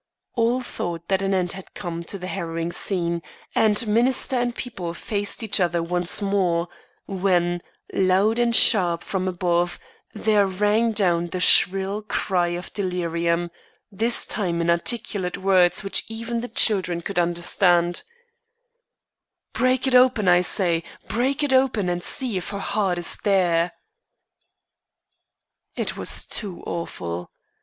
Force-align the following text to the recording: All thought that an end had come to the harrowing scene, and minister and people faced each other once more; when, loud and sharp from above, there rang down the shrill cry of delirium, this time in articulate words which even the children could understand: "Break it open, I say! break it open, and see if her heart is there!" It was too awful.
All 0.33 0.61
thought 0.61 1.07
that 1.09 1.21
an 1.21 1.31
end 1.35 1.51
had 1.51 1.75
come 1.75 2.01
to 2.05 2.17
the 2.17 2.25
harrowing 2.25 2.71
scene, 2.71 3.21
and 3.53 3.85
minister 3.87 4.35
and 4.35 4.55
people 4.55 4.95
faced 4.95 5.43
each 5.43 5.59
other 5.59 5.83
once 5.83 6.23
more; 6.23 6.69
when, 7.05 7.61
loud 7.93 8.39
and 8.39 8.55
sharp 8.55 9.03
from 9.03 9.27
above, 9.27 9.77
there 10.15 10.47
rang 10.47 10.91
down 10.91 11.27
the 11.27 11.39
shrill 11.39 12.01
cry 12.01 12.47
of 12.47 12.73
delirium, 12.73 13.51
this 13.91 14.25
time 14.25 14.59
in 14.59 14.71
articulate 14.71 15.37
words 15.37 15.83
which 15.83 16.03
even 16.09 16.41
the 16.41 16.47
children 16.49 17.01
could 17.03 17.19
understand: 17.19 18.01
"Break 19.53 19.85
it 19.85 19.93
open, 19.93 20.27
I 20.27 20.41
say! 20.41 20.83
break 21.07 21.43
it 21.43 21.53
open, 21.53 21.89
and 21.89 22.03
see 22.03 22.37
if 22.37 22.49
her 22.49 22.57
heart 22.57 22.97
is 22.97 23.17
there!" 23.17 23.71
It 25.75 25.95
was 25.95 26.25
too 26.25 26.63
awful. 26.65 27.29